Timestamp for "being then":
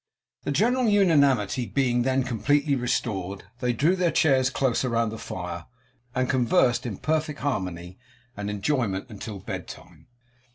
1.67-2.23